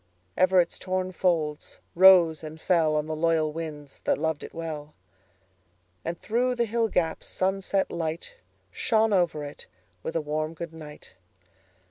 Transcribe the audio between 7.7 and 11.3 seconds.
lightShone over it with a warm good night.